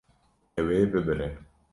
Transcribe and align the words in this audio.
Ew 0.59 0.67
ê 0.77 0.81
bibire. 0.91 1.29